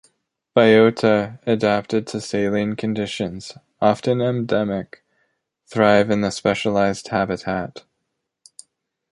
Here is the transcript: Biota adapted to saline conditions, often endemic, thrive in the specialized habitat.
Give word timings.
Biota 0.55 1.37
adapted 1.45 2.07
to 2.07 2.19
saline 2.21 2.75
conditions, 2.75 3.55
often 3.79 4.19
endemic, 4.19 5.03
thrive 5.67 6.09
in 6.09 6.21
the 6.21 6.31
specialized 6.31 7.09
habitat. 7.09 7.83